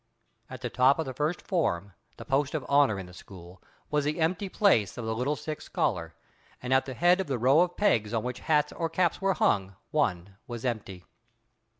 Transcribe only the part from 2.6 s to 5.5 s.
honour in the school—was the empty place of the little